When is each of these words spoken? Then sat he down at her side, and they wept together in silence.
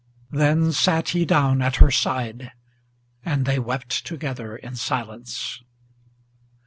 Then 0.31 0.71
sat 0.71 1.09
he 1.09 1.25
down 1.25 1.61
at 1.61 1.75
her 1.75 1.91
side, 1.91 2.53
and 3.23 3.45
they 3.45 3.59
wept 3.59 4.03
together 4.03 4.55
in 4.55 4.75
silence. 4.75 5.61